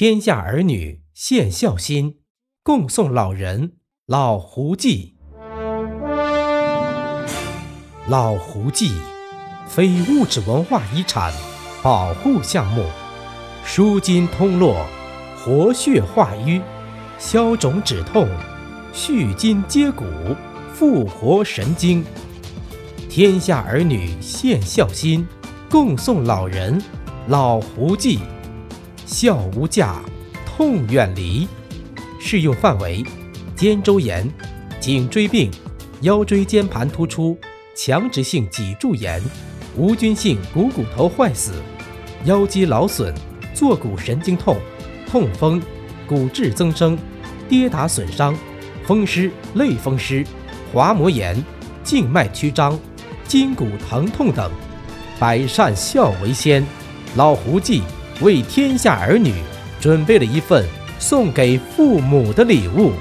[0.00, 2.20] 天下儿女献孝心，
[2.62, 3.72] 共送老人
[4.06, 5.18] 老胡记。
[8.08, 8.94] 老胡记，
[9.68, 11.30] 非物质文化遗产
[11.82, 12.86] 保护项目，
[13.62, 14.86] 舒筋通络，
[15.36, 16.62] 活血化瘀，
[17.18, 18.26] 消肿止痛，
[18.94, 20.06] 续筋接骨，
[20.72, 22.02] 复活神经。
[23.10, 25.28] 天下儿女献孝心，
[25.68, 26.82] 共送老人
[27.28, 28.20] 老胡记。
[29.10, 29.96] 孝无价，
[30.46, 31.48] 痛远离。
[32.20, 33.04] 适用范围：
[33.56, 34.24] 肩周炎、
[34.78, 35.50] 颈椎病、
[36.02, 37.36] 腰椎间盘突出、
[37.74, 39.20] 强直性脊柱炎、
[39.76, 41.54] 无菌性股骨头坏死、
[42.24, 43.12] 腰肌劳损、
[43.52, 44.56] 坐骨神经痛、
[45.10, 45.60] 痛风、
[46.06, 46.96] 骨质增生、
[47.48, 48.32] 跌打损伤、
[48.86, 50.24] 风湿、类风湿、
[50.72, 51.44] 滑膜炎、
[51.82, 52.78] 静脉曲张、
[53.26, 54.48] 筋骨疼痛等。
[55.18, 56.64] 百善孝为先，
[57.16, 57.82] 老胡记。
[58.20, 59.34] 为天下儿女
[59.80, 60.64] 准备了一份
[60.98, 62.92] 送给父母的礼物。